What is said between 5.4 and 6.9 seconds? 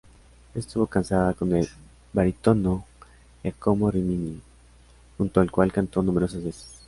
al cual cantó numerosas veces.